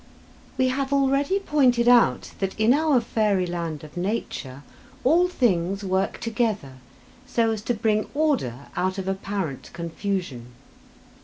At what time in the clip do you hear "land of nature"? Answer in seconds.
3.45-4.63